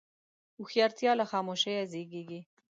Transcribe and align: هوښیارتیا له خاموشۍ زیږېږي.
هوښیارتیا 0.57 1.11
له 1.19 1.25
خاموشۍ 1.31 1.75
زیږېږي. 1.91 2.41